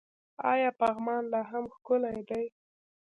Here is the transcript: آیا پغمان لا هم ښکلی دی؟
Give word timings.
آیا 0.51 0.69
پغمان 0.79 1.23
لا 1.31 1.41
هم 1.51 1.65
ښکلی 1.75 2.19
دی؟ 2.29 2.45